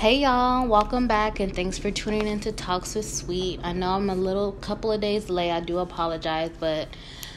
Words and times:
Hey 0.00 0.20
y'all, 0.20 0.66
welcome 0.66 1.06
back 1.06 1.40
and 1.40 1.54
thanks 1.54 1.76
for 1.76 1.90
tuning 1.90 2.26
in 2.26 2.40
to 2.40 2.52
Talks 2.52 2.94
with 2.94 3.06
Sweet. 3.06 3.60
I 3.62 3.74
know 3.74 3.90
I'm 3.90 4.08
a 4.08 4.14
little 4.14 4.52
couple 4.52 4.90
of 4.90 5.02
days 5.02 5.28
late. 5.28 5.50
I 5.50 5.60
do 5.60 5.76
apologize, 5.76 6.50
but 6.58 6.88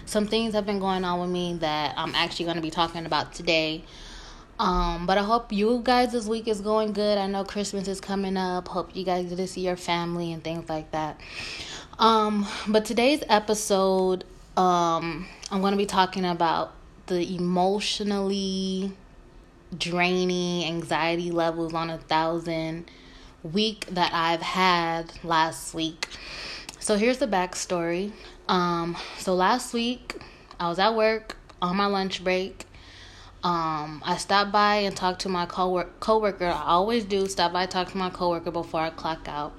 some 0.06 0.28
things 0.28 0.54
have 0.54 0.66
been 0.66 0.80
going 0.80 1.04
on 1.04 1.20
with 1.20 1.30
me 1.30 1.56
that 1.56 1.94
I'm 1.98 2.16
actually 2.16 2.46
going 2.46 2.56
to 2.56 2.62
be 2.62 2.70
talking 2.70 3.06
about 3.06 3.34
today. 3.34 3.84
Um, 4.60 5.06
but 5.06 5.18
I 5.18 5.24
hope 5.24 5.52
you 5.52 5.82
guys 5.84 6.14
this 6.14 6.26
week 6.26 6.48
is 6.48 6.62
going 6.62 6.94
good. 6.94 7.18
I 7.18 7.28
know 7.28 7.44
Christmas 7.44 7.86
is 7.90 8.00
coming 8.00 8.38
up. 8.38 8.70
Hope 8.70 8.96
you 8.96 9.04
guys 9.04 9.28
get 9.28 9.36
to 9.36 9.48
see 9.48 9.66
your 9.68 9.76
family 9.76 10.32
and 10.32 10.42
things 10.42 10.70
like 10.70 10.90
that. 10.92 11.20
Um, 12.00 12.48
but 12.66 12.86
today's 12.86 13.26
episode, 13.28 14.24
um, 14.56 15.28
I'm 15.52 15.60
going 15.60 15.74
to 15.74 15.78
be 15.78 15.86
talking 15.86 16.24
about 16.24 16.72
the 17.08 17.36
emotionally 17.36 18.94
draining 19.78 20.66
anxiety 20.66 21.32
levels 21.32 21.74
on 21.74 21.90
a 21.90 21.98
thousand 21.98 22.90
week 23.44 23.86
that 23.88 24.14
I've 24.14 24.42
had 24.42 25.12
last 25.24 25.74
week. 25.74 26.08
So 26.80 26.98
here's 26.98 27.18
the 27.18 27.28
backstory. 27.28 28.12
Um, 28.48 28.98
so 29.18 29.36
last 29.36 29.74
week 29.74 30.22
I 30.60 30.70
was 30.70 30.80
at 30.80 30.96
work 30.96 31.38
on 31.62 31.76
my 31.78 31.86
lunch 31.86 32.24
break. 32.24 32.66
Um, 33.44 34.02
I 34.06 34.18
stopped 34.18 34.52
by 34.52 34.76
and 34.78 34.96
talked 34.96 35.22
to 35.22 35.30
my 35.30 35.46
co 35.46 35.84
coworker. 36.00 36.46
I 36.46 36.64
always 36.64 37.04
do 37.04 37.28
stop 37.28 37.52
by 37.52 37.66
talk 37.66 37.90
to 37.92 37.98
my 37.98 38.10
coworker 38.10 38.52
before 38.52 38.82
I 38.82 38.90
clock 38.90 39.28
out. 39.28 39.54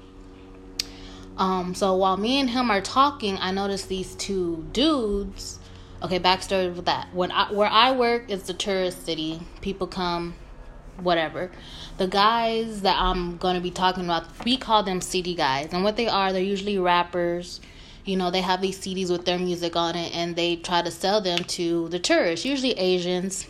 Um, 1.37 1.75
so 1.75 1.95
while 1.97 2.17
me 2.17 2.39
and 2.41 2.49
him 2.49 2.71
are 2.71 2.81
talking, 2.81 3.37
I 3.39 3.51
noticed 3.51 3.89
these 3.89 4.15
two 4.15 4.67
dudes 4.73 5.59
Okay, 6.05 6.21
backstory 6.21 6.75
with 6.75 6.85
that. 6.85 7.09
When 7.15 7.33
I 7.33 7.51
where 7.51 7.67
I 7.67 7.93
work 7.93 8.31
is 8.31 8.43
the 8.43 8.53
tourist 8.53 9.07
city. 9.07 9.41
People 9.63 9.87
come, 9.87 10.35
whatever. 11.01 11.51
The 11.97 12.07
guys 12.07 12.83
that 12.83 13.01
I'm 13.01 13.39
gonna 13.39 13.63
be 13.63 13.71
talking 13.71 14.05
about, 14.05 14.27
we 14.45 14.59
call 14.59 14.83
them 14.83 15.01
CD 15.01 15.35
guys, 15.35 15.73
and 15.73 15.83
what 15.83 15.97
they 15.97 16.07
are, 16.07 16.31
they're 16.31 16.43
usually 16.43 16.77
rappers. 16.77 17.63
You 18.05 18.19
know, 18.19 18.31
they 18.31 18.43
have 18.43 18.61
these 18.61 18.79
CDs 18.79 19.11
with 19.11 19.25
their 19.25 19.39
music 19.39 19.77
on 19.77 19.97
it, 19.97 20.15
and 20.15 20.37
they 20.37 20.57
try 20.57 20.83
to 20.83 20.91
sell 20.91 21.23
them 21.23 21.39
to 21.45 21.89
the 21.89 21.99
tourists, 21.99 22.45
usually 22.45 22.73
Asians. 22.73 23.47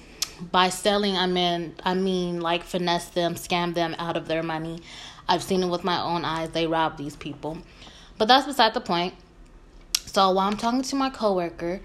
By 0.53 0.69
selling, 0.69 1.17
I 1.17 1.27
mean 1.27 1.75
I 1.83 1.95
mean 1.95 2.41
like 2.41 2.63
finesse 2.63 3.09
them, 3.09 3.35
scam 3.35 3.75
them 3.75 3.97
out 3.99 4.17
of 4.17 4.29
their 4.29 4.45
money. 4.45 4.79
I've 5.29 5.43
seen 5.43 5.65
it 5.65 5.69
with 5.69 5.83
my 5.83 6.01
own 6.01 6.25
eyes. 6.25 6.51
They 6.51 6.69
rob 6.69 6.99
these 6.99 7.17
people, 7.17 7.59
but 8.17 8.29
that's 8.29 8.47
beside 8.47 8.75
the 8.75 8.81
point. 8.81 9.15
So 10.07 10.31
while 10.31 10.47
I'm 10.47 10.57
talking 10.57 10.83
to 10.83 10.95
my 10.95 11.11
coworker, 11.11 11.81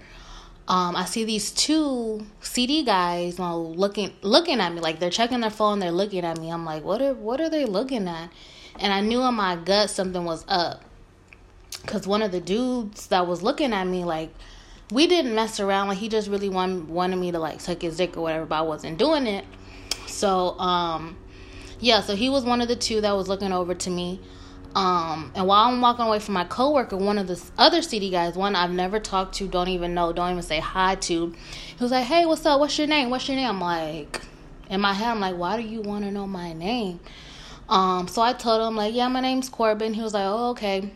um, 0.70 0.94
I 0.94 1.04
see 1.04 1.24
these 1.24 1.50
two 1.50 2.24
CD 2.40 2.84
guys 2.84 3.38
you 3.40 3.44
know, 3.44 3.60
looking 3.60 4.12
looking 4.22 4.60
at 4.60 4.72
me 4.72 4.80
like 4.80 5.00
they're 5.00 5.10
checking 5.10 5.40
their 5.40 5.50
phone. 5.50 5.80
They're 5.80 5.90
looking 5.90 6.24
at 6.24 6.38
me. 6.38 6.48
I'm 6.48 6.64
like, 6.64 6.84
what 6.84 7.02
are 7.02 7.12
what 7.12 7.40
are 7.40 7.50
they 7.50 7.64
looking 7.64 8.06
at? 8.06 8.30
And 8.78 8.92
I 8.92 9.00
knew 9.00 9.20
in 9.22 9.34
my 9.34 9.56
gut 9.56 9.90
something 9.90 10.24
was 10.24 10.44
up, 10.46 10.84
cause 11.86 12.06
one 12.06 12.22
of 12.22 12.30
the 12.30 12.40
dudes 12.40 13.08
that 13.08 13.26
was 13.26 13.42
looking 13.42 13.72
at 13.72 13.84
me 13.84 14.04
like 14.04 14.32
we 14.92 15.08
didn't 15.08 15.34
mess 15.34 15.58
around. 15.58 15.88
Like 15.88 15.98
he 15.98 16.08
just 16.08 16.28
really 16.28 16.48
wanted 16.48 17.16
me 17.16 17.32
to 17.32 17.40
like 17.40 17.60
suck 17.60 17.82
his 17.82 17.96
dick 17.96 18.16
or 18.16 18.20
whatever, 18.20 18.46
but 18.46 18.60
I 18.60 18.62
wasn't 18.62 18.96
doing 18.96 19.26
it. 19.26 19.44
So 20.06 20.56
um, 20.60 21.16
yeah. 21.80 22.00
So 22.00 22.14
he 22.14 22.30
was 22.30 22.44
one 22.44 22.60
of 22.60 22.68
the 22.68 22.76
two 22.76 23.00
that 23.00 23.10
was 23.16 23.26
looking 23.26 23.52
over 23.52 23.74
to 23.74 23.90
me. 23.90 24.20
Um, 24.74 25.32
and 25.34 25.46
while 25.46 25.68
I'm 25.68 25.80
walking 25.80 26.04
away 26.04 26.20
from 26.20 26.34
my 26.34 26.44
coworker, 26.44 26.96
one 26.96 27.18
of 27.18 27.26
the 27.26 27.42
other 27.58 27.82
CD 27.82 28.10
guys, 28.10 28.36
one 28.36 28.54
I've 28.54 28.70
never 28.70 29.00
talked 29.00 29.34
to, 29.36 29.48
don't 29.48 29.68
even 29.68 29.94
know, 29.94 30.12
don't 30.12 30.30
even 30.30 30.42
say 30.42 30.60
hi 30.60 30.94
to, 30.94 31.34
he 31.76 31.82
was 31.82 31.90
like, 31.90 32.04
"Hey, 32.04 32.24
what's 32.24 32.46
up? 32.46 32.60
What's 32.60 32.78
your 32.78 32.86
name? 32.86 33.10
What's 33.10 33.28
your 33.28 33.36
name?" 33.36 33.48
I'm 33.48 33.60
like, 33.60 34.20
in 34.68 34.80
my 34.80 34.92
head, 34.92 35.08
I'm 35.08 35.20
like, 35.20 35.36
"Why 35.36 35.60
do 35.60 35.66
you 35.66 35.80
want 35.80 36.04
to 36.04 36.12
know 36.12 36.26
my 36.26 36.52
name?" 36.52 37.00
Um, 37.68 38.06
so 38.06 38.22
I 38.22 38.32
told 38.32 38.66
him 38.66 38.76
like, 38.76 38.94
"Yeah, 38.94 39.08
my 39.08 39.20
name's 39.20 39.48
Corbin." 39.48 39.92
He 39.94 40.02
was 40.02 40.14
like, 40.14 40.26
"Oh, 40.26 40.50
okay." 40.50 40.90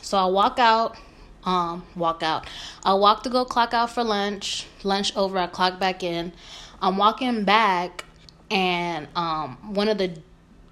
So 0.00 0.16
I 0.16 0.24
walk 0.26 0.58
out, 0.58 0.96
um, 1.44 1.84
walk 1.94 2.22
out. 2.22 2.46
I 2.82 2.94
walk 2.94 3.24
to 3.24 3.30
go 3.30 3.44
clock 3.44 3.74
out 3.74 3.90
for 3.90 4.02
lunch. 4.02 4.66
Lunch 4.84 5.14
over, 5.16 5.38
I 5.38 5.46
clock 5.48 5.78
back 5.78 6.02
in. 6.02 6.32
I'm 6.80 6.96
walking 6.96 7.44
back, 7.44 8.04
and 8.50 9.06
um, 9.14 9.74
one 9.74 9.88
of 9.88 9.98
the 9.98 10.16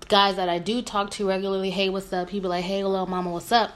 guys 0.08 0.36
that 0.36 0.48
I 0.48 0.58
do 0.58 0.82
talk 0.82 1.10
to 1.12 1.28
regularly, 1.28 1.70
hey, 1.70 1.90
what's 1.90 2.12
up? 2.12 2.30
He 2.30 2.40
be 2.40 2.48
like, 2.48 2.64
hey, 2.64 2.80
hello, 2.80 3.06
mama, 3.06 3.30
what's 3.30 3.52
up? 3.52 3.72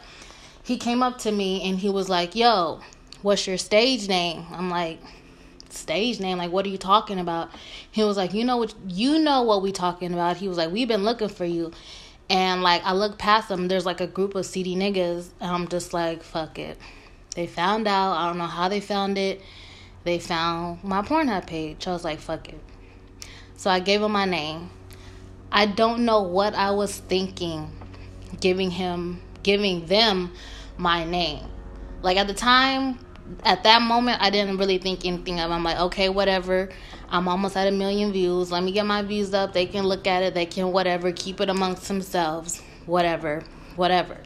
He 0.63 0.79
came 0.79 1.03
up 1.03 1.19
to 1.19 1.33
me 1.33 1.63
and 1.63 1.79
he 1.79 1.89
was 1.89 2.09
like, 2.09 2.35
yo, 2.35 2.81
what's 3.21 3.47
your 3.47 3.59
stage 3.59 4.09
name? 4.09 4.47
I'm 4.51 4.71
like, 4.71 5.01
stage 5.69 6.21
name? 6.21 6.39
Like, 6.39 6.51
what 6.51 6.65
are 6.65 6.71
you 6.71 6.79
talking 6.79 7.19
about? 7.19 7.51
He 7.91 8.03
was 8.03 8.17
like, 8.17 8.33
you 8.33 8.45
know 8.45 8.57
what, 8.57 8.75
you 8.89 9.19
know 9.19 9.43
what 9.43 9.63
we 9.63 9.73
talking 9.73 10.13
about. 10.13 10.37
He 10.39 10.49
was 10.49 10.57
like, 10.57 10.71
we've 10.71 10.89
been 10.89 11.05
looking 11.05 11.29
for 11.29 11.45
you. 11.45 11.73
And 12.31 12.63
like, 12.63 12.83
I 12.85 12.93
look 12.93 13.19
past 13.19 13.49
them, 13.49 13.69
there's 13.69 13.85
like 13.85 14.01
a 14.01 14.07
group 14.07 14.35
of 14.35 14.47
CD 14.47 14.75
niggas. 14.75 15.29
I'm 15.41 15.69
just 15.69 15.93
like, 15.93 16.23
fuck 16.23 16.59
it. 16.59 16.79
They 17.35 17.47
found 17.47 17.87
out. 17.89 18.13
I 18.13 18.29
don't 18.29 18.39
know 18.39 18.47
how 18.47 18.69
they 18.69 18.81
found 18.81 19.19
it. 19.19 19.41
They 20.05 20.19
found 20.19 20.83
my 20.83 21.03
Pornhub 21.03 21.47
page. 21.47 21.87
I 21.87 21.93
was 21.93 22.05
like, 22.05 22.21
fuck 22.21 22.49
it. 22.49 22.61
So 23.57 23.71
I 23.71 23.81
gave 23.81 24.03
him 24.03 24.13
my 24.13 24.25
name. 24.25 24.71
I 25.53 25.67
don't 25.67 26.07
know 26.07 26.23
what 26.23 26.55
I 26.55 26.71
was 26.71 26.99
thinking 26.99 27.71
giving 28.41 28.71
him 28.71 29.21
giving 29.43 29.87
them 29.87 30.33
my 30.77 31.05
name. 31.05 31.45
Like 32.01 32.17
at 32.17 32.27
the 32.27 32.35
time, 32.35 32.99
at 33.45 33.63
that 33.65 33.83
moment 33.83 34.21
I 34.23 34.31
didn't 34.31 34.57
really 34.57 34.79
think 34.79 35.05
anything 35.05 35.41
of 35.41 35.51
it. 35.51 35.55
I'm 35.55 35.63
like, 35.63 35.79
okay, 35.79 36.09
whatever. 36.09 36.71
I'm 37.09 37.29
almost 37.29 37.57
at 37.57 37.69
a 37.69 37.71
million 37.71 38.13
views. 38.13 38.51
Let 38.51 38.63
me 38.63 38.73
get 38.73 38.87
my 38.87 39.03
views 39.03 39.35
up. 39.35 39.53
They 39.53 39.67
can 39.67 39.85
look 39.85 40.07
at 40.07 40.23
it, 40.23 40.35
they 40.35 40.47
can 40.47 40.73
whatever, 40.73 41.13
keep 41.13 41.41
it 41.41 41.51
amongst 41.51 41.87
themselves. 41.87 42.63
Whatever. 42.87 43.43
Whatever. 43.77 44.19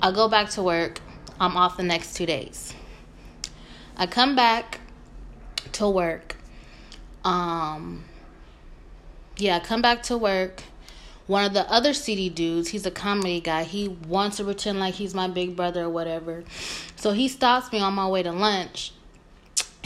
I 0.00 0.12
go 0.12 0.28
back 0.28 0.50
to 0.50 0.62
work. 0.62 1.00
I'm 1.40 1.56
off 1.56 1.76
the 1.76 1.82
next 1.82 2.14
two 2.14 2.26
days. 2.26 2.74
I 3.96 4.06
come 4.06 4.36
back 4.36 4.80
to 5.72 5.88
work. 5.88 6.36
Um 7.24 8.04
yeah, 9.36 9.58
come 9.60 9.82
back 9.82 10.02
to 10.04 10.16
work. 10.16 10.62
One 11.26 11.44
of 11.44 11.54
the 11.54 11.70
other 11.70 11.92
CD 11.92 12.28
dudes, 12.28 12.68
he's 12.68 12.86
a 12.86 12.90
comedy 12.90 13.40
guy. 13.40 13.64
He 13.64 13.88
wants 13.88 14.36
to 14.36 14.44
pretend 14.44 14.78
like 14.78 14.94
he's 14.94 15.14
my 15.14 15.26
big 15.26 15.56
brother 15.56 15.84
or 15.84 15.90
whatever. 15.90 16.44
So 16.94 17.12
he 17.12 17.26
stops 17.26 17.72
me 17.72 17.80
on 17.80 17.94
my 17.94 18.06
way 18.06 18.22
to 18.22 18.32
lunch 18.32 18.92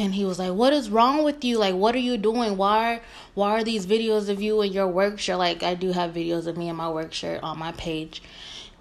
and 0.01 0.15
he 0.15 0.25
was 0.25 0.39
like, 0.39 0.53
"What 0.53 0.73
is 0.73 0.91
wrong 0.91 1.25
with 1.25 1.45
you? 1.45 1.59
Like, 1.59 1.75
what 1.75 1.95
are 1.95 1.99
you 1.99 2.17
doing? 2.17 2.57
Why, 2.57 3.01
why 3.35 3.51
are 3.53 3.65
these 3.65 3.87
videos 3.87 4.29
of 4.29 4.41
you 4.41 4.61
in 4.63 4.73
your 4.73 4.89
work 4.89 5.19
shirt? 5.19 5.39
Like, 5.39 5.63
I 5.63 5.75
do 5.75 5.93
have 5.93 6.13
videos 6.15 6.47
of 6.47 6.57
me 6.57 6.69
in 6.69 6.77
my 6.77 6.89
work 6.89 7.13
shirt 7.13 7.43
on 7.43 7.59
my 7.59 7.73
page. 7.73 8.23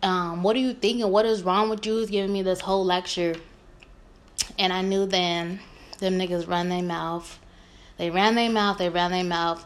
Um, 0.02 0.44
what 0.44 0.56
are 0.56 0.60
you 0.60 0.74
thinking? 0.74 1.10
What 1.12 1.26
is 1.26 1.44
wrong 1.44 1.70
with 1.70 1.86
you? 1.86 1.98
He's 1.98 2.10
giving 2.10 2.32
me 2.32 2.42
this 2.42 2.62
whole 2.62 2.86
lecture, 2.86 3.36
and 4.58 4.72
I 4.72 4.82
knew 4.82 5.06
then 5.06 5.60
them 6.00 6.18
niggas 6.18 6.48
run 6.48 6.70
their 6.70 6.84
mouth. 6.84 7.40
They 7.98 8.10
ran 8.10 8.36
their 8.36 8.50
mouth. 8.50 8.78
They 8.78 8.90
ran 8.90 9.12
their 9.12 9.26
mouth. 9.26 9.66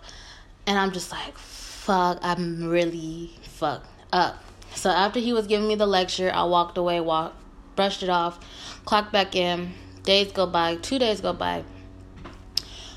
And 0.65 0.79
I'm 0.79 0.91
just 0.91 1.11
like, 1.11 1.37
fuck, 1.37 2.19
I'm 2.21 2.67
really 2.67 3.31
fucked 3.41 3.87
up. 4.11 4.43
So 4.75 4.89
after 4.89 5.19
he 5.19 5.33
was 5.33 5.47
giving 5.47 5.67
me 5.67 5.75
the 5.75 5.85
lecture, 5.85 6.31
I 6.33 6.43
walked 6.45 6.77
away, 6.77 6.99
walked, 6.99 7.35
brushed 7.75 8.03
it 8.03 8.09
off, 8.09 8.39
clocked 8.85 9.11
back 9.11 9.35
in. 9.35 9.73
Days 10.03 10.31
go 10.31 10.45
by, 10.45 10.75
two 10.75 10.99
days 10.99 11.21
go 11.21 11.33
by. 11.33 11.63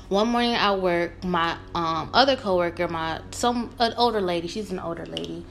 One 0.09 0.29
morning 0.29 0.53
at 0.53 0.79
work, 0.81 1.23
my 1.23 1.57
um 1.75 2.09
other 2.13 2.37
coworker, 2.37 2.87
my 2.87 3.21
some 3.31 3.75
an 3.79 3.93
older 3.97 4.21
lady, 4.21 4.47
she's 4.47 4.71
an 4.71 4.79
older 4.79 5.05
lady. 5.05 5.45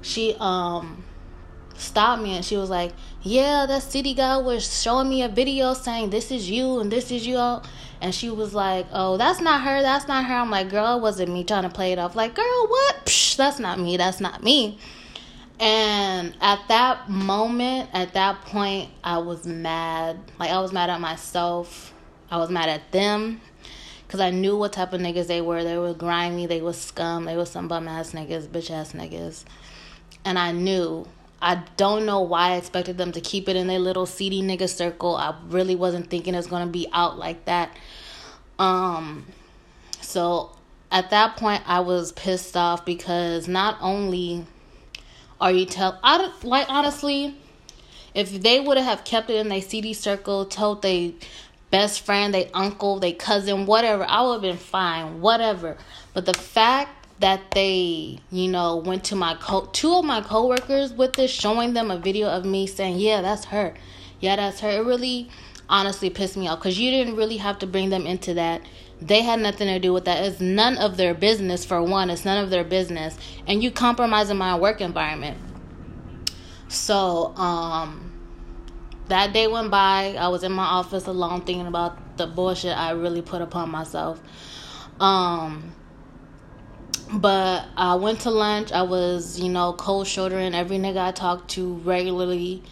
She 0.00 0.34
um 0.40 1.04
stopped 1.80 2.22
me 2.22 2.36
and 2.36 2.44
she 2.44 2.56
was 2.56 2.70
like, 2.70 2.92
Yeah, 3.22 3.66
that 3.66 3.82
CD 3.82 4.14
guy 4.14 4.36
was 4.36 4.82
showing 4.82 5.08
me 5.08 5.22
a 5.22 5.28
video 5.28 5.74
saying 5.74 6.10
this 6.10 6.30
is 6.30 6.50
you 6.50 6.80
and 6.80 6.90
this 6.90 7.10
is 7.10 7.26
you. 7.26 7.60
And 8.00 8.14
she 8.14 8.30
was 8.30 8.54
like, 8.54 8.86
Oh, 8.92 9.16
that's 9.16 9.40
not 9.40 9.62
her, 9.62 9.82
that's 9.82 10.08
not 10.08 10.24
her. 10.24 10.34
I'm 10.34 10.50
like, 10.50 10.70
Girl, 10.70 10.98
it 10.98 11.02
wasn't 11.02 11.32
me 11.32 11.44
trying 11.44 11.64
to 11.64 11.70
play 11.70 11.92
it 11.92 11.98
off. 11.98 12.16
Like, 12.16 12.34
girl, 12.34 12.66
what? 12.68 13.06
Psh, 13.06 13.36
that's 13.36 13.58
not 13.58 13.78
me, 13.78 13.96
that's 13.96 14.20
not 14.20 14.42
me. 14.42 14.78
And 15.60 16.36
at 16.40 16.60
that 16.68 17.08
moment, 17.08 17.90
at 17.92 18.14
that 18.14 18.42
point, 18.42 18.90
I 19.02 19.18
was 19.18 19.44
mad. 19.44 20.18
Like, 20.38 20.50
I 20.50 20.60
was 20.60 20.72
mad 20.72 20.88
at 20.88 21.00
myself. 21.00 21.92
I 22.30 22.36
was 22.36 22.48
mad 22.48 22.68
at 22.68 22.92
them. 22.92 23.40
Because 24.06 24.20
I 24.20 24.30
knew 24.30 24.56
what 24.56 24.72
type 24.72 24.92
of 24.92 25.00
niggas 25.00 25.26
they 25.26 25.40
were. 25.40 25.64
They 25.64 25.76
were 25.76 25.94
grimy. 25.94 26.46
They 26.46 26.62
were 26.62 26.72
scum. 26.72 27.24
They 27.24 27.36
were 27.36 27.44
some 27.44 27.66
bum 27.66 27.88
ass 27.88 28.12
niggas, 28.12 28.46
bitch 28.46 28.70
ass 28.70 28.92
niggas. 28.92 29.44
And 30.24 30.38
I 30.38 30.52
knew 30.52 31.06
I 31.40 31.62
don't 31.76 32.04
know 32.04 32.20
why 32.20 32.50
I 32.50 32.56
expected 32.56 32.98
them 32.98 33.12
to 33.12 33.20
keep 33.20 33.48
it 33.48 33.56
in 33.56 33.68
their 33.68 33.78
little 33.78 34.06
seedy 34.06 34.42
nigga 34.42 34.68
circle. 34.68 35.16
I 35.16 35.34
really 35.48 35.76
wasn't 35.76 36.10
thinking 36.10 36.34
it's 36.34 36.48
gonna 36.48 36.66
be 36.66 36.88
out 36.92 37.18
like 37.18 37.44
that. 37.44 37.76
Um, 38.58 39.26
so 40.00 40.56
at 40.90 41.10
that 41.10 41.36
point, 41.36 41.62
I 41.66 41.80
was 41.80 42.12
pissed 42.12 42.56
off 42.56 42.84
because 42.84 43.46
not 43.46 43.76
only 43.80 44.46
are 45.40 45.52
you 45.52 45.66
tell 45.66 45.98
I 46.02 46.32
like 46.42 46.68
honestly, 46.68 47.36
if 48.14 48.42
they 48.42 48.58
would 48.58 48.78
have 48.78 49.04
kept 49.04 49.30
it 49.30 49.36
in 49.36 49.48
their 49.48 49.62
CD 49.62 49.92
circle, 49.94 50.44
told 50.44 50.82
they 50.82 51.14
best 51.70 52.00
friend, 52.00 52.34
they 52.34 52.50
uncle, 52.52 52.98
they 52.98 53.12
cousin, 53.12 53.66
whatever, 53.66 54.04
I 54.04 54.22
would 54.22 54.32
have 54.34 54.42
been 54.42 54.56
fine, 54.56 55.20
whatever. 55.20 55.76
But 56.14 56.26
the 56.26 56.34
fact 56.34 56.97
that 57.20 57.50
they, 57.50 58.18
you 58.30 58.48
know, 58.48 58.76
went 58.76 59.04
to 59.04 59.16
my 59.16 59.34
co 59.34 59.68
two 59.72 59.94
of 59.94 60.04
my 60.04 60.20
coworkers 60.20 60.92
with 60.92 61.14
this, 61.14 61.30
showing 61.30 61.74
them 61.74 61.90
a 61.90 61.98
video 61.98 62.28
of 62.28 62.44
me 62.44 62.66
saying, 62.66 62.98
"Yeah, 62.98 63.22
that's 63.22 63.46
her. 63.46 63.74
Yeah, 64.20 64.36
that's 64.36 64.60
her." 64.60 64.70
It 64.70 64.84
really, 64.84 65.28
honestly, 65.68 66.10
pissed 66.10 66.36
me 66.36 66.48
off 66.48 66.60
because 66.60 66.78
you 66.78 66.90
didn't 66.90 67.16
really 67.16 67.38
have 67.38 67.58
to 67.60 67.66
bring 67.66 67.90
them 67.90 68.06
into 68.06 68.34
that. 68.34 68.62
They 69.00 69.22
had 69.22 69.40
nothing 69.40 69.68
to 69.68 69.78
do 69.78 69.92
with 69.92 70.04
that. 70.06 70.24
It's 70.24 70.40
none 70.40 70.76
of 70.78 70.96
their 70.96 71.14
business. 71.14 71.64
For 71.64 71.82
one, 71.82 72.10
it's 72.10 72.24
none 72.24 72.42
of 72.42 72.50
their 72.50 72.64
business, 72.64 73.16
and 73.46 73.62
you 73.62 73.70
compromising 73.70 74.36
my 74.36 74.56
work 74.56 74.80
environment. 74.80 75.38
So, 76.68 77.34
um, 77.36 78.12
that 79.08 79.32
day 79.32 79.46
went 79.48 79.70
by. 79.70 80.14
I 80.18 80.28
was 80.28 80.42
in 80.44 80.52
my 80.52 80.66
office 80.66 81.06
alone, 81.06 81.40
thinking 81.40 81.66
about 81.66 82.16
the 82.16 82.26
bullshit 82.26 82.76
I 82.76 82.90
really 82.90 83.22
put 83.22 83.42
upon 83.42 83.70
myself. 83.70 84.20
Um 85.00 85.72
but 86.98 87.66
I 87.76 87.94
went 87.94 88.20
to 88.20 88.30
lunch. 88.30 88.72
I 88.72 88.82
was, 88.82 89.38
you 89.40 89.48
know, 89.48 89.72
cold 89.72 90.06
shouldering 90.06 90.54
every 90.54 90.78
nigga 90.78 90.98
I 90.98 91.12
talked 91.12 91.50
to 91.52 91.74
regularly, 91.76 92.62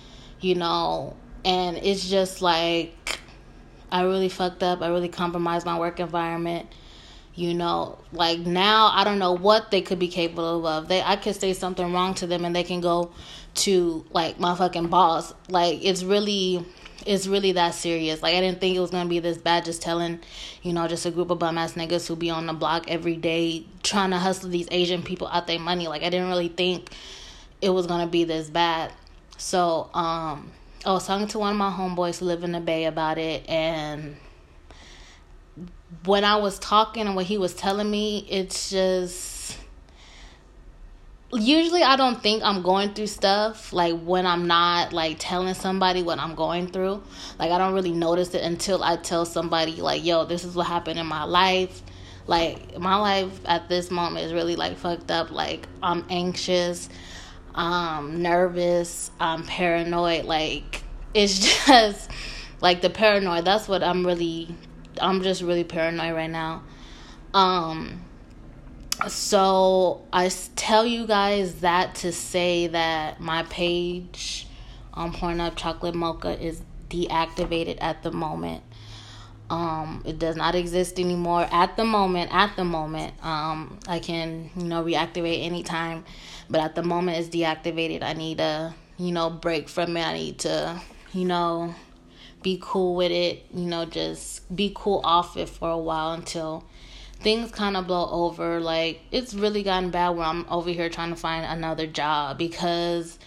you 0.40 0.54
know, 0.54 1.16
and 1.44 1.76
it's 1.76 2.08
just 2.08 2.42
like 2.42 3.20
I 3.90 4.02
really 4.02 4.28
fucked 4.28 4.62
up. 4.62 4.82
I 4.82 4.88
really 4.88 5.08
compromised 5.08 5.66
my 5.66 5.78
work 5.78 6.00
environment. 6.00 6.66
You 7.34 7.52
know, 7.52 7.98
like 8.12 8.40
now 8.40 8.90
I 8.94 9.04
don't 9.04 9.18
know 9.18 9.32
what 9.32 9.70
they 9.70 9.82
could 9.82 9.98
be 9.98 10.08
capable 10.08 10.66
of. 10.66 10.88
They 10.88 11.02
I 11.02 11.16
could 11.16 11.36
say 11.36 11.52
something 11.52 11.92
wrong 11.92 12.14
to 12.14 12.26
them 12.26 12.44
and 12.44 12.56
they 12.56 12.62
can 12.62 12.80
go 12.80 13.12
to 13.56 14.04
like 14.10 14.40
my 14.40 14.54
fucking 14.54 14.88
boss. 14.88 15.34
Like 15.48 15.84
it's 15.84 16.02
really 16.02 16.64
it's 17.04 17.26
really 17.26 17.52
that 17.52 17.74
serious. 17.74 18.22
Like 18.22 18.34
I 18.34 18.40
didn't 18.40 18.60
think 18.60 18.76
it 18.76 18.80
was 18.80 18.90
gonna 18.90 19.08
be 19.08 19.18
this 19.18 19.38
bad. 19.38 19.64
Just 19.64 19.82
telling, 19.82 20.20
you 20.62 20.72
know, 20.72 20.88
just 20.88 21.04
a 21.06 21.10
group 21.10 21.30
of 21.30 21.38
bum 21.38 21.58
ass 21.58 21.74
niggas 21.74 22.06
who 22.06 22.16
be 22.16 22.30
on 22.30 22.46
the 22.46 22.52
block 22.52 22.90
every 22.90 23.16
day 23.16 23.66
trying 23.82 24.10
to 24.10 24.18
hustle 24.18 24.48
these 24.48 24.68
Asian 24.70 25.02
people 25.02 25.28
out 25.28 25.46
their 25.46 25.58
money. 25.58 25.88
Like 25.88 26.02
I 26.02 26.10
didn't 26.10 26.28
really 26.28 26.48
think 26.48 26.90
it 27.60 27.70
was 27.70 27.86
gonna 27.86 28.06
be 28.06 28.24
this 28.24 28.48
bad. 28.48 28.92
So 29.36 29.90
um, 29.92 30.52
I 30.84 30.92
was 30.92 31.06
talking 31.06 31.26
to 31.28 31.38
one 31.38 31.50
of 31.50 31.56
my 31.56 31.70
homeboys 31.70 32.18
who 32.20 32.26
live 32.26 32.44
in 32.44 32.52
the 32.52 32.60
Bay 32.60 32.86
about 32.86 33.18
it, 33.18 33.48
and 33.48 34.16
when 36.04 36.24
I 36.24 36.36
was 36.36 36.58
talking 36.58 37.06
and 37.06 37.14
what 37.14 37.26
he 37.26 37.38
was 37.38 37.54
telling 37.54 37.90
me, 37.90 38.26
it's 38.30 38.70
just 38.70 39.35
usually 41.32 41.82
I 41.82 41.96
don't 41.96 42.22
think 42.22 42.42
I'm 42.42 42.62
going 42.62 42.94
through 42.94 43.08
stuff 43.08 43.72
like 43.72 43.98
when 44.00 44.26
I'm 44.26 44.46
not 44.46 44.92
like 44.92 45.16
telling 45.18 45.54
somebody 45.54 46.02
what 46.02 46.18
I'm 46.18 46.34
going 46.34 46.68
through. 46.68 47.02
Like 47.38 47.50
I 47.50 47.58
don't 47.58 47.74
really 47.74 47.92
notice 47.92 48.34
it 48.34 48.42
until 48.42 48.82
I 48.82 48.96
tell 48.96 49.24
somebody 49.24 49.72
like, 49.80 50.04
"Yo, 50.04 50.24
this 50.24 50.44
is 50.44 50.54
what 50.54 50.66
happened 50.66 50.98
in 50.98 51.06
my 51.06 51.24
life." 51.24 51.82
Like 52.26 52.78
my 52.78 52.96
life 52.96 53.40
at 53.44 53.68
this 53.68 53.90
moment 53.90 54.26
is 54.26 54.32
really 54.32 54.56
like 54.56 54.78
fucked 54.78 55.10
up. 55.10 55.30
Like 55.30 55.66
I'm 55.82 56.04
anxious, 56.10 56.88
I'm 57.54 58.22
nervous, 58.22 59.10
I'm 59.20 59.44
paranoid. 59.44 60.24
Like 60.24 60.82
it's 61.14 61.38
just 61.66 62.10
like 62.60 62.82
the 62.82 62.90
paranoid. 62.90 63.44
That's 63.44 63.68
what 63.68 63.82
I'm 63.82 64.06
really 64.06 64.54
I'm 65.00 65.22
just 65.22 65.42
really 65.42 65.64
paranoid 65.64 66.14
right 66.14 66.30
now. 66.30 66.62
Um 67.34 68.05
so 69.08 70.02
I 70.12 70.30
tell 70.56 70.86
you 70.86 71.06
guys 71.06 71.60
that 71.60 71.96
to 71.96 72.12
say 72.12 72.68
that 72.68 73.20
my 73.20 73.42
page 73.44 74.46
on 74.94 75.12
Pornhub 75.12 75.56
Chocolate 75.56 75.94
Mocha 75.94 76.42
is 76.42 76.62
deactivated 76.88 77.78
at 77.80 78.02
the 78.02 78.10
moment. 78.10 78.62
Um, 79.48 80.02
it 80.04 80.18
does 80.18 80.34
not 80.34 80.54
exist 80.54 80.98
anymore 80.98 81.46
at 81.52 81.76
the 81.76 81.84
moment. 81.84 82.34
At 82.34 82.56
the 82.56 82.64
moment, 82.64 83.12
um, 83.24 83.78
I 83.86 84.00
can 84.00 84.50
you 84.56 84.64
know 84.64 84.82
reactivate 84.82 85.44
anytime, 85.44 86.04
but 86.50 86.60
at 86.60 86.74
the 86.74 86.82
moment 86.82 87.18
it's 87.18 87.28
deactivated. 87.28 88.02
I 88.02 88.14
need 88.14 88.40
a 88.40 88.74
you 88.98 89.12
know 89.12 89.30
break 89.30 89.68
from 89.68 89.96
it. 89.96 90.04
I 90.04 90.14
need 90.14 90.38
to 90.40 90.80
you 91.12 91.26
know 91.26 91.74
be 92.42 92.58
cool 92.62 92.94
with 92.94 93.12
it. 93.12 93.44
You 93.52 93.66
know, 93.66 93.84
just 93.84 94.54
be 94.54 94.72
cool 94.74 95.00
off 95.04 95.36
it 95.36 95.48
for 95.48 95.70
a 95.70 95.78
while 95.78 96.12
until 96.12 96.64
things 97.20 97.50
kind 97.50 97.76
of 97.76 97.86
blow 97.86 98.08
over. 98.10 98.60
Like 98.60 99.00
it's 99.10 99.34
really 99.34 99.62
gotten 99.62 99.90
bad 99.90 100.10
where 100.10 100.26
I'm 100.26 100.46
over 100.48 100.70
here 100.70 100.88
trying 100.88 101.10
to 101.10 101.16
find 101.16 101.44
another 101.44 101.86
job 101.86 102.38
because 102.38 103.18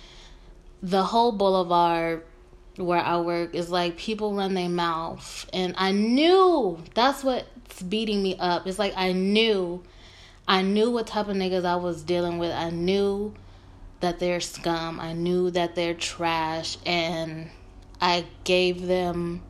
the 0.82 1.04
whole 1.04 1.32
boulevard 1.32 2.24
where 2.78 3.00
I 3.00 3.20
work 3.20 3.54
is 3.56 3.70
like 3.70 3.98
people 3.98 4.34
run 4.34 4.54
their 4.54 4.70
mouth 4.70 5.50
and 5.52 5.74
I 5.78 5.92
knew 5.92 6.82
that's 6.94 7.24
what's 7.24 7.82
beating 7.82 8.24
me 8.24 8.38
up. 8.38 8.66
It's 8.68 8.80
like 8.80 8.94
I 8.96 9.12
knew 9.12 9.84
I 10.48 10.62
knew 10.64 10.90
what 10.90 11.06
type 11.06 11.28
of 11.28 11.36
niggas 11.36 11.66
I 11.66 11.76
was 11.76 12.02
dealing 12.02 12.40
with. 12.40 12.52
I 12.52 12.72
knew 12.72 13.36
that 14.00 14.20
they're 14.20 14.40
scum. 14.40 15.00
I 15.00 15.14
knew 15.14 15.52
that 15.52 15.76
they're 15.76 15.94
trash 15.94 16.78
and 16.86 17.50
I 18.02 18.26
gave 18.46 18.88
them 18.88 19.42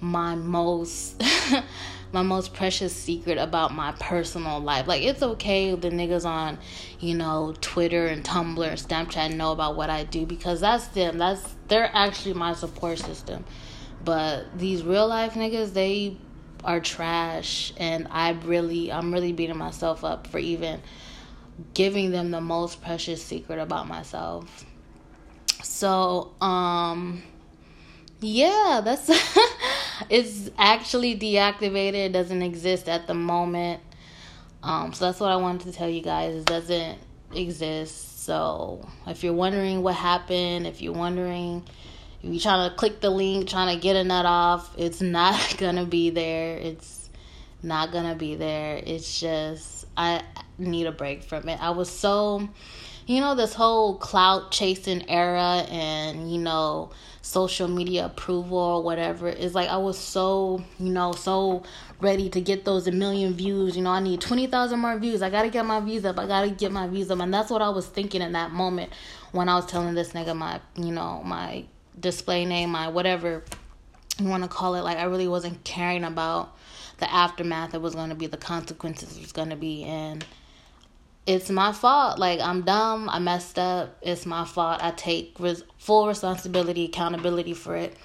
my 0.00 0.34
most 0.34 1.22
my 2.12 2.22
most 2.22 2.54
precious 2.54 2.94
secret 2.94 3.38
about 3.38 3.72
my 3.72 3.92
personal 3.92 4.60
life. 4.60 4.86
Like 4.86 5.02
it's 5.02 5.22
okay 5.22 5.74
the 5.74 5.90
niggas 5.90 6.24
on, 6.24 6.58
you 6.98 7.14
know, 7.14 7.54
Twitter 7.60 8.06
and 8.06 8.24
Tumblr 8.24 8.66
and 8.66 8.78
Snapchat 8.78 9.34
know 9.34 9.52
about 9.52 9.76
what 9.76 9.90
I 9.90 10.04
do 10.04 10.26
because 10.26 10.60
that's 10.60 10.88
them. 10.88 11.18
That's 11.18 11.56
they're 11.68 11.90
actually 11.94 12.34
my 12.34 12.54
support 12.54 12.98
system. 12.98 13.44
But 14.04 14.58
these 14.58 14.82
real 14.82 15.06
life 15.06 15.34
niggas, 15.34 15.72
they 15.72 16.16
are 16.64 16.80
trash 16.80 17.72
and 17.76 18.08
I 18.10 18.30
really 18.30 18.92
I'm 18.92 19.12
really 19.12 19.32
beating 19.32 19.56
myself 19.56 20.04
up 20.04 20.26
for 20.26 20.38
even 20.38 20.82
giving 21.74 22.10
them 22.10 22.30
the 22.30 22.40
most 22.40 22.82
precious 22.82 23.22
secret 23.22 23.58
about 23.58 23.88
myself. 23.88 24.64
So, 25.62 26.32
um 26.40 27.22
yeah, 28.20 28.82
that's 28.84 29.08
it's 30.08 30.50
actually 30.58 31.18
deactivated. 31.18 32.06
It 32.06 32.12
doesn't 32.12 32.42
exist 32.42 32.88
at 32.88 33.06
the 33.06 33.14
moment. 33.14 33.80
Um, 34.62 34.92
so 34.92 35.06
that's 35.06 35.20
what 35.20 35.30
I 35.30 35.36
wanted 35.36 35.62
to 35.70 35.72
tell 35.72 35.88
you 35.88 36.02
guys. 36.02 36.34
It 36.34 36.46
doesn't 36.46 36.98
exist. 37.34 38.24
So 38.24 38.86
if 39.06 39.24
you're 39.24 39.32
wondering 39.32 39.82
what 39.82 39.94
happened, 39.94 40.66
if 40.66 40.82
you're 40.82 40.92
wondering, 40.92 41.62
if 42.22 42.30
you're 42.30 42.40
trying 42.40 42.70
to 42.70 42.76
click 42.76 43.00
the 43.00 43.10
link, 43.10 43.48
trying 43.48 43.74
to 43.74 43.80
get 43.80 43.96
a 43.96 44.04
nut 44.04 44.26
off, 44.26 44.74
it's 44.78 45.00
not 45.00 45.56
gonna 45.58 45.86
be 45.86 46.10
there. 46.10 46.56
It's 46.58 47.10
not 47.62 47.92
gonna 47.92 48.14
be 48.14 48.36
there. 48.36 48.80
It's 48.84 49.20
just 49.20 49.86
I 49.96 50.22
need 50.58 50.86
a 50.86 50.92
break 50.92 51.22
from 51.22 51.48
it. 51.48 51.60
I 51.62 51.70
was 51.70 51.90
so, 51.90 52.48
you 53.10 53.20
know, 53.20 53.34
this 53.34 53.54
whole 53.54 53.96
clout 53.96 54.52
chasing 54.52 55.08
era, 55.10 55.66
and 55.68 56.32
you 56.32 56.38
know 56.38 56.90
social 57.22 57.66
media 57.66 58.06
approval 58.06 58.56
or 58.56 58.82
whatever 58.84 59.28
is 59.28 59.52
like 59.52 59.68
I 59.68 59.76
was 59.78 59.98
so, 59.98 60.64
you 60.78 60.90
know, 60.90 61.10
so 61.12 61.64
ready 62.00 62.28
to 62.30 62.40
get 62.40 62.64
those 62.64 62.86
a 62.86 62.92
million 62.92 63.34
views. 63.34 63.76
You 63.76 63.82
know, 63.82 63.90
I 63.90 63.98
need 64.00 64.20
20,000 64.20 64.78
more 64.78 64.96
views. 64.96 65.22
I 65.22 65.28
got 65.28 65.42
to 65.42 65.50
get 65.50 65.66
my 65.66 65.80
views 65.80 66.04
up. 66.04 66.18
I 66.18 66.26
got 66.26 66.42
to 66.42 66.50
get 66.50 66.70
my 66.70 66.86
views 66.86 67.10
up. 67.10 67.18
And 67.18 67.34
that's 67.34 67.50
what 67.50 67.62
I 67.62 67.68
was 67.68 67.86
thinking 67.86 68.22
in 68.22 68.32
that 68.32 68.52
moment 68.52 68.92
when 69.32 69.48
I 69.48 69.56
was 69.56 69.66
telling 69.66 69.94
this 69.94 70.12
nigga 70.12 70.36
my, 70.36 70.60
you 70.76 70.92
know, 70.92 71.20
my 71.24 71.64
display 71.98 72.46
name, 72.46 72.70
my 72.70 72.88
whatever 72.88 73.44
you 74.18 74.28
want 74.28 74.44
to 74.44 74.48
call 74.48 74.76
it. 74.76 74.82
Like, 74.82 74.98
I 74.98 75.04
really 75.04 75.28
wasn't 75.28 75.62
caring 75.64 76.04
about 76.04 76.56
the 76.98 77.12
aftermath. 77.12 77.74
It 77.74 77.82
was 77.82 77.94
going 77.94 78.10
to 78.10 78.14
be 78.14 78.28
the 78.28 78.38
consequences. 78.38 79.16
It 79.16 79.20
was 79.20 79.32
going 79.32 79.50
to 79.50 79.56
be. 79.56 79.84
And 79.84 80.24
it's 81.26 81.50
my 81.50 81.72
fault. 81.72 82.18
Like 82.18 82.40
I'm 82.40 82.62
dumb. 82.62 83.08
I 83.08 83.18
messed 83.18 83.58
up. 83.58 83.96
It's 84.02 84.26
my 84.26 84.44
fault. 84.44 84.80
I 84.82 84.90
take 84.92 85.36
res- 85.38 85.64
full 85.78 86.08
responsibility, 86.08 86.86
accountability 86.86 87.54
for 87.54 87.76
it. 87.76 87.96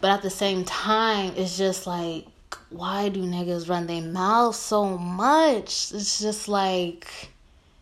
But 0.00 0.10
at 0.10 0.22
the 0.22 0.30
same 0.30 0.64
time, 0.64 1.32
it's 1.36 1.58
just 1.58 1.86
like, 1.86 2.26
why 2.70 3.08
do 3.08 3.22
niggas 3.22 3.68
run 3.68 3.86
their 3.86 4.02
mouth 4.02 4.54
so 4.54 4.96
much? 4.96 5.92
It's 5.92 6.20
just 6.20 6.48
like, 6.48 7.30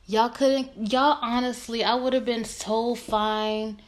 y'all 0.07 0.31
couldn't. 0.31 0.93
Y'all 0.93 1.19
honestly, 1.21 1.85
I 1.85 1.95
would 1.95 2.13
have 2.13 2.25
been 2.25 2.45
so 2.45 2.95
fine 2.95 3.81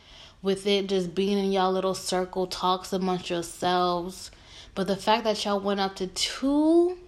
with 0.43 0.67
it 0.67 0.89
just 0.89 1.15
being 1.15 1.39
in 1.39 1.53
y'all 1.53 1.73
little 1.73 1.95
circle 1.95 2.47
talks 2.47 2.93
amongst 2.93 3.31
yourselves. 3.31 4.31
But 4.75 4.87
the 4.87 4.97
fact 4.97 5.25
that 5.25 5.45
y'all 5.45 5.61
went 5.61 5.81
up 5.81 5.97
to 5.97 6.07
two 6.07 6.99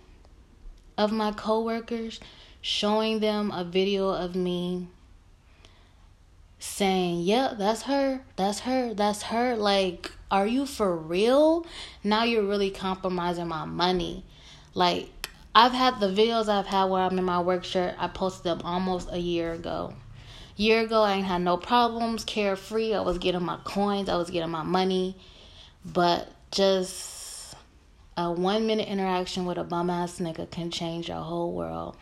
of 1.01 1.11
my 1.11 1.33
coworkers 1.33 2.21
showing 2.61 3.21
them 3.21 3.51
a 3.51 3.65
video 3.65 4.11
of 4.11 4.37
me 4.37 4.87
saying, 6.59 7.23
Yeah, 7.23 7.55
that's 7.57 7.83
her, 7.83 8.21
that's 8.37 8.61
her, 8.61 8.93
that's 8.93 9.23
her. 9.25 9.57
Like, 9.57 10.13
are 10.31 10.47
you 10.47 10.67
for 10.67 10.95
real? 10.95 11.67
Now 12.05 12.25
you're 12.25 12.47
really 12.47 12.71
compromising 12.71 13.49
my 13.49 13.65
money. 13.65 14.25
Like, 14.75 15.09
I've 15.55 15.73
had 15.73 15.99
the 16.01 16.09
videos 16.09 16.49
I've 16.49 16.67
had 16.67 16.85
where 16.85 17.03
I'm 17.03 17.19
in 17.19 17.25
my 17.25 17.41
work 17.41 17.65
shirt, 17.65 17.95
I 17.99 18.07
posted 18.09 18.45
them 18.45 18.61
almost 18.63 19.09
a 19.11 19.19
year 19.19 19.53
ago. 19.53 19.95
Year 20.57 20.83
ago, 20.83 21.01
I 21.03 21.15
ain't 21.15 21.27
had 21.27 21.41
no 21.41 21.57
problems, 21.57 22.23
carefree. 22.25 22.93
I 22.95 23.01
was 23.01 23.17
getting 23.17 23.43
my 23.43 23.59
coins, 23.65 24.11
I 24.11 24.17
was 24.17 24.29
getting 24.29 24.51
my 24.51 24.63
money. 24.63 25.17
But 25.83 26.31
just 26.51 27.20
a 28.21 28.31
one 28.31 28.67
minute 28.67 28.89
interaction 28.89 29.47
with 29.47 29.57
a 29.57 29.65
bum 29.65 29.89
ass 29.89 30.19
nigga 30.19 30.51
can 30.51 30.71
change 30.71 31.09
your 31.09 31.23
whole 31.23 31.53
world. 31.53 31.97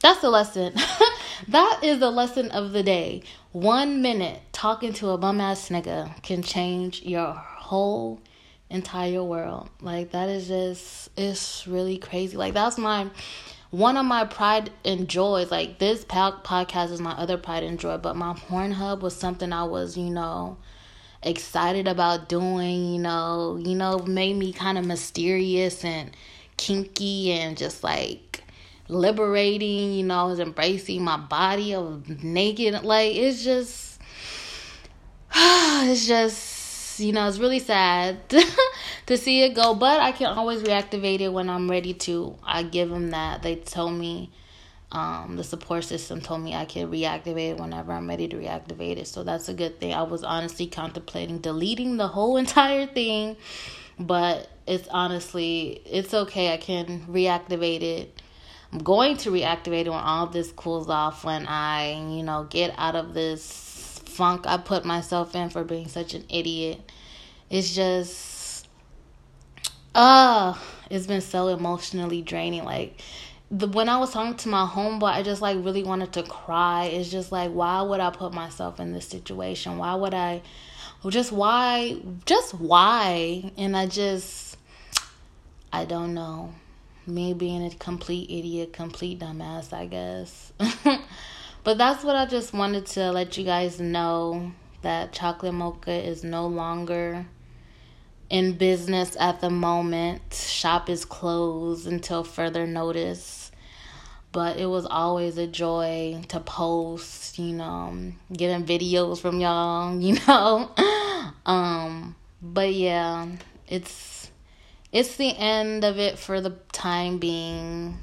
that's 0.00 0.20
the 0.20 0.30
lesson. 0.30 0.74
that 1.48 1.80
is 1.82 1.98
the 1.98 2.10
lesson 2.10 2.50
of 2.50 2.72
the 2.72 2.82
day. 2.82 3.22
One 3.52 4.00
minute 4.00 4.40
talking 4.52 4.92
to 4.94 5.10
a 5.10 5.18
bum 5.18 5.40
ass 5.40 5.68
nigga 5.68 6.22
can 6.22 6.42
change 6.42 7.02
your 7.02 7.32
whole 7.34 8.20
entire 8.70 9.22
world. 9.22 9.68
Like 9.80 10.12
that 10.12 10.28
is 10.28 10.48
just 10.48 11.10
it's 11.16 11.66
really 11.66 11.98
crazy. 11.98 12.36
Like 12.36 12.54
that's 12.54 12.78
my 12.78 13.10
one 13.70 13.96
of 13.98 14.06
my 14.06 14.24
pride 14.24 14.70
and 14.84 15.08
joys. 15.08 15.50
Like 15.50 15.78
this 15.78 16.04
podcast 16.04 16.90
is 16.92 17.00
my 17.00 17.12
other 17.12 17.36
pride 17.36 17.64
and 17.64 17.78
joy, 17.78 17.98
but 17.98 18.16
my 18.16 18.32
Pornhub 18.32 19.00
was 19.00 19.14
something 19.14 19.52
I 19.52 19.64
was, 19.64 19.96
you 19.96 20.10
know, 20.10 20.56
excited 21.26 21.88
about 21.88 22.28
doing, 22.28 22.94
you 22.94 23.00
know, 23.00 23.60
you 23.62 23.74
know, 23.74 23.98
made 23.98 24.36
me 24.36 24.52
kind 24.52 24.78
of 24.78 24.86
mysterious 24.86 25.84
and 25.84 26.12
kinky 26.56 27.32
and 27.32 27.56
just 27.56 27.82
like 27.82 28.44
liberating, 28.88 29.92
you 29.92 30.04
know, 30.04 30.20
I 30.20 30.24
was 30.24 30.40
embracing 30.40 31.02
my 31.02 31.16
body 31.16 31.74
of 31.74 32.22
naked 32.22 32.82
like 32.84 33.14
it's 33.14 33.42
just 33.44 34.00
it's 35.34 36.06
just 36.06 37.00
you 37.00 37.12
know, 37.12 37.28
it's 37.28 37.38
really 37.38 37.58
sad 37.58 38.26
to 39.06 39.16
see 39.18 39.42
it 39.42 39.54
go, 39.54 39.74
but 39.74 40.00
I 40.00 40.12
can 40.12 40.28
always 40.28 40.62
reactivate 40.62 41.20
it 41.20 41.28
when 41.28 41.50
I'm 41.50 41.70
ready 41.70 41.92
to. 41.92 42.36
I 42.42 42.62
give 42.62 42.88
them 42.88 43.10
that. 43.10 43.42
They 43.42 43.56
told 43.56 43.92
me 43.92 44.30
um, 44.92 45.36
the 45.36 45.44
support 45.44 45.84
system 45.84 46.20
told 46.20 46.42
me 46.42 46.54
I 46.54 46.64
could 46.64 46.90
reactivate 46.90 47.52
it 47.52 47.58
whenever 47.58 47.92
I'm 47.92 48.08
ready 48.08 48.28
to 48.28 48.36
reactivate 48.36 48.98
it. 48.98 49.08
So 49.08 49.24
that's 49.24 49.48
a 49.48 49.54
good 49.54 49.80
thing. 49.80 49.92
I 49.92 50.02
was 50.02 50.22
honestly 50.22 50.66
contemplating 50.66 51.38
deleting 51.38 51.96
the 51.96 52.08
whole 52.08 52.36
entire 52.36 52.86
thing, 52.86 53.36
but 53.98 54.48
it's 54.66 54.88
honestly 54.88 55.82
it's 55.84 56.14
okay. 56.14 56.52
I 56.52 56.56
can 56.56 57.06
reactivate 57.08 57.82
it. 57.82 58.22
I'm 58.72 58.78
going 58.80 59.16
to 59.18 59.30
reactivate 59.30 59.86
it 59.86 59.90
when 59.90 59.98
all 59.98 60.26
this 60.26 60.52
cools 60.52 60.88
off 60.88 61.24
when 61.24 61.46
I, 61.46 61.92
you 61.92 62.22
know, 62.22 62.46
get 62.48 62.74
out 62.76 62.96
of 62.96 63.14
this 63.14 64.00
funk 64.04 64.46
I 64.46 64.56
put 64.56 64.84
myself 64.84 65.34
in 65.34 65.50
for 65.50 65.62
being 65.62 65.88
such 65.88 66.14
an 66.14 66.24
idiot. 66.28 66.80
It's 67.50 67.74
just 67.74 68.66
uh 69.94 70.54
it's 70.90 71.06
been 71.06 71.20
so 71.20 71.48
emotionally 71.48 72.22
draining 72.22 72.64
like 72.64 73.00
the 73.50 73.68
when 73.68 73.88
I 73.88 73.98
was 73.98 74.12
talking 74.12 74.36
to 74.36 74.48
my 74.48 74.66
homeboy, 74.66 75.12
I 75.12 75.22
just 75.22 75.40
like 75.40 75.56
really 75.64 75.84
wanted 75.84 76.12
to 76.14 76.22
cry. 76.22 76.86
It's 76.86 77.10
just 77.10 77.30
like 77.30 77.50
why 77.50 77.82
would 77.82 78.00
I 78.00 78.10
put 78.10 78.32
myself 78.32 78.80
in 78.80 78.92
this 78.92 79.06
situation? 79.06 79.78
Why 79.78 79.94
would 79.94 80.14
I 80.14 80.42
just 81.08 81.32
why 81.32 81.96
just 82.24 82.54
why? 82.54 83.52
And 83.56 83.76
I 83.76 83.86
just 83.86 84.56
I 85.72 85.84
don't 85.84 86.14
know. 86.14 86.54
Me 87.06 87.34
being 87.34 87.64
a 87.64 87.70
complete 87.70 88.28
idiot, 88.30 88.72
complete 88.72 89.20
dumbass, 89.20 89.72
I 89.72 89.86
guess. 89.86 90.52
but 91.62 91.78
that's 91.78 92.02
what 92.02 92.16
I 92.16 92.26
just 92.26 92.52
wanted 92.52 92.86
to 92.86 93.12
let 93.12 93.38
you 93.38 93.44
guys 93.44 93.78
know 93.78 94.52
that 94.82 95.12
chocolate 95.12 95.54
mocha 95.54 95.92
is 95.92 96.24
no 96.24 96.48
longer 96.48 97.26
in 98.30 98.56
business 98.56 99.16
at 99.18 99.40
the 99.40 99.50
moment. 99.50 100.34
Shop 100.34 100.88
is 100.88 101.04
closed 101.04 101.86
until 101.86 102.24
further 102.24 102.66
notice. 102.66 103.50
But 104.32 104.58
it 104.58 104.66
was 104.66 104.84
always 104.84 105.38
a 105.38 105.46
joy 105.46 106.22
to 106.28 106.40
post, 106.40 107.38
you 107.38 107.54
know, 107.54 108.12
getting 108.32 108.66
videos 108.66 109.20
from 109.20 109.40
y'all, 109.40 109.98
you 110.00 110.18
know. 110.26 110.70
um, 111.46 112.14
but 112.42 112.74
yeah, 112.74 113.28
it's 113.66 114.30
it's 114.92 115.16
the 115.16 115.36
end 115.36 115.84
of 115.84 115.98
it 115.98 116.18
for 116.18 116.40
the 116.40 116.50
time 116.72 117.18
being. 117.18 117.98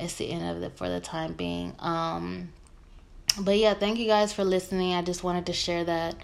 It's 0.00 0.16
the 0.16 0.30
end 0.30 0.56
of 0.56 0.62
it 0.62 0.76
for 0.76 0.88
the 0.88 1.00
time 1.00 1.34
being. 1.34 1.74
Um, 1.78 2.52
but 3.38 3.56
yeah, 3.56 3.74
thank 3.74 3.98
you 3.98 4.06
guys 4.06 4.32
for 4.32 4.44
listening. 4.44 4.94
I 4.94 5.02
just 5.02 5.22
wanted 5.22 5.46
to 5.46 5.52
share 5.52 5.84
that 5.84 6.16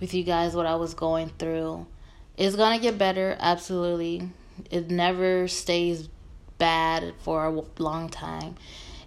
with 0.00 0.14
you 0.14 0.24
guys 0.24 0.54
what 0.54 0.66
I 0.66 0.76
was 0.76 0.94
going 0.94 1.30
through. 1.38 1.86
It's 2.36 2.56
gonna 2.56 2.78
get 2.78 2.98
better, 2.98 3.36
absolutely. 3.38 4.30
It 4.70 4.90
never 4.90 5.48
stays 5.48 6.08
bad 6.58 7.14
for 7.20 7.46
a 7.46 7.82
long 7.82 8.08
time. 8.08 8.56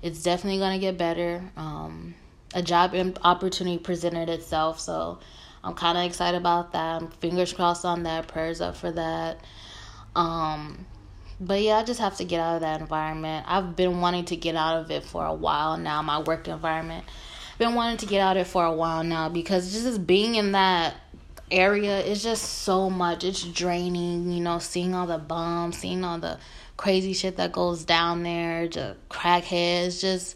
It's 0.02 0.22
definitely 0.22 0.60
gonna 0.60 0.80
get 0.80 0.98
better. 0.98 1.52
Um, 1.56 2.16
a 2.54 2.62
job 2.62 2.94
opportunity 3.24 3.78
presented 3.78 4.30
itself, 4.30 4.80
so 4.80 5.20
I'm 5.64 5.74
kind 5.74 5.98
of 5.98 6.04
excited 6.04 6.38
about 6.38 6.74
that. 6.74 7.14
Fingers 7.22 7.54
crossed 7.54 7.86
on 7.86 8.04
that. 8.04 8.28
Prayers 8.28 8.60
up 8.60 8.76
for 8.76 8.92
that. 8.92 9.40
Um, 10.16 10.86
but 11.40 11.62
yeah, 11.62 11.78
I 11.78 11.84
just 11.84 12.00
have 12.00 12.18
to 12.18 12.26
get 12.26 12.40
out 12.40 12.56
of 12.56 12.62
that 12.62 12.82
environment. 12.82 13.46
I've 13.48 13.76
been 13.76 14.02
wanting 14.02 14.26
to 14.26 14.36
get 14.36 14.56
out 14.56 14.78
of 14.78 14.92
it 14.92 15.04
for 15.04 15.26
a 15.26 15.34
while 15.34 15.78
now. 15.78 16.02
My 16.02 16.20
work 16.20 16.48
environment, 16.48 17.06
been 17.58 17.76
wanting 17.76 17.98
to 17.98 18.06
get 18.06 18.20
out 18.20 18.38
of 18.38 18.46
it 18.46 18.50
for 18.50 18.66
a 18.66 18.74
while 18.74 19.04
now 19.04 19.30
because 19.30 19.72
just 19.72 20.06
being 20.06 20.36
in 20.36 20.52
that 20.52 20.96
area 21.52 22.00
is 22.00 22.24
just 22.24 22.44
so 22.44 22.90
much. 22.90 23.24
It's 23.24 23.44
draining, 23.44 24.32
you 24.32 24.42
know, 24.42 24.60
seeing 24.60 24.94
all 24.94 25.08
the 25.08 25.18
bombs, 25.18 25.78
seeing 25.78 26.04
all 26.04 26.20
the 26.20 26.40
crazy 26.78 27.14
shit 27.14 27.38
that 27.38 27.52
goes 27.52 27.86
down 27.86 28.24
there, 28.24 28.68
just 28.68 28.98
crackheads, 29.10 30.02
just 30.02 30.36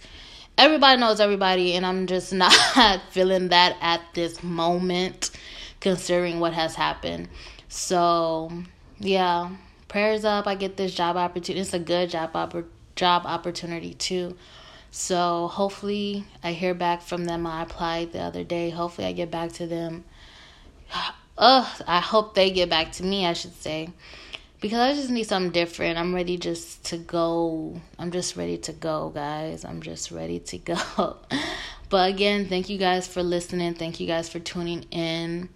everybody 0.58 1.00
knows 1.00 1.20
everybody, 1.20 1.74
and 1.74 1.86
I'm 1.86 2.08
just 2.08 2.34
not 2.34 3.02
feeling 3.12 3.50
that 3.50 3.78
at 3.82 4.02
this 4.14 4.44
moment, 4.44 5.32
considering 5.80 6.40
what 6.40 6.54
has 6.54 6.76
happened. 6.76 7.30
So, 7.70 8.52
yeah, 9.00 9.52
prayers 9.88 10.26
up. 10.26 10.48
I 10.48 10.56
get 10.56 10.78
this 10.78 10.94
job 10.94 11.16
opportunity. 11.18 11.62
It's 11.62 11.74
a 11.74 11.80
good 11.80 12.10
job 12.10 12.34
oppor- 12.34 12.66
job 12.96 13.26
opportunity 13.26 13.94
too. 13.94 14.38
So 14.92 15.48
hopefully 15.48 16.26
I 16.44 16.54
hear 16.54 16.74
back 16.74 17.02
from 17.02 17.26
them. 17.26 17.46
I 17.46 17.62
applied 17.64 18.14
the 18.14 18.22
other 18.22 18.44
day. 18.44 18.70
Hopefully 18.70 19.08
I 19.08 19.12
get 19.12 19.30
back 19.30 19.52
to 19.54 19.68
them 19.68 20.06
ugh, 21.38 21.82
I 21.88 22.00
hope 22.00 22.36
they 22.36 22.52
get 22.52 22.70
back 22.70 22.92
to 22.94 23.04
me, 23.04 23.26
I 23.26 23.34
should 23.34 23.56
say. 23.56 23.90
Because 24.60 24.80
I 24.80 24.94
just 24.94 25.12
need 25.12 25.26
something 25.26 25.52
different. 25.52 26.00
I'm 26.00 26.16
ready 26.16 26.38
just 26.38 26.86
to 26.86 26.98
go. 26.98 27.80
I'm 28.00 28.12
just 28.12 28.36
ready 28.36 28.58
to 28.60 28.74
go, 28.74 29.10
guys. 29.14 29.64
I'm 29.64 29.82
just 29.82 30.10
ready 30.10 30.40
to 30.40 30.58
go. 30.58 31.18
but 31.90 32.10
again, 32.10 32.48
thank 32.48 32.70
you 32.70 32.80
guys 32.80 33.08
for 33.08 33.22
listening. 33.22 33.76
Thank 33.76 34.00
you 34.00 34.08
guys 34.08 34.30
for 34.30 34.40
tuning 34.40 34.84
in. 34.90 35.50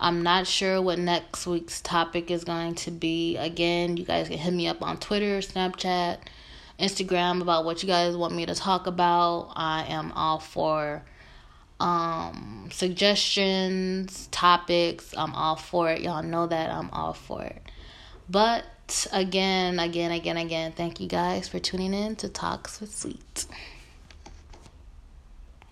I'm 0.00 0.22
not 0.22 0.46
sure 0.46 0.80
what 0.80 0.98
next 0.98 1.46
week's 1.46 1.80
topic 1.80 2.30
is 2.30 2.44
going 2.44 2.76
to 2.76 2.90
be. 2.90 3.36
Again, 3.36 3.96
you 3.96 4.04
guys 4.04 4.28
can 4.28 4.38
hit 4.38 4.54
me 4.54 4.68
up 4.68 4.80
on 4.80 4.96
Twitter, 4.98 5.40
Snapchat, 5.40 6.18
Instagram 6.78 7.42
about 7.42 7.64
what 7.64 7.82
you 7.82 7.88
guys 7.88 8.16
want 8.16 8.34
me 8.34 8.46
to 8.46 8.54
talk 8.54 8.86
about. 8.86 9.52
I 9.56 9.84
am 9.88 10.12
all 10.12 10.38
for 10.38 11.02
um 11.80 12.68
suggestions, 12.72 14.28
topics, 14.30 15.14
I'm 15.16 15.34
all 15.34 15.56
for 15.56 15.90
it. 15.90 16.00
Y'all 16.02 16.22
know 16.22 16.46
that 16.46 16.70
I'm 16.70 16.90
all 16.90 17.12
for 17.12 17.42
it. 17.42 17.62
But 18.28 18.64
again, 19.12 19.78
again, 19.78 20.10
again, 20.10 20.36
again, 20.36 20.72
thank 20.72 21.00
you 21.00 21.08
guys 21.08 21.48
for 21.48 21.58
tuning 21.58 21.94
in 21.94 22.16
to 22.16 22.28
Talks 22.28 22.80
with 22.80 22.94
Sweet. 22.94 23.46